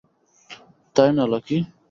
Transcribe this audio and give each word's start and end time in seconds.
তাই 0.95 1.09
না, 1.17 1.23
লাকি? 1.31 1.57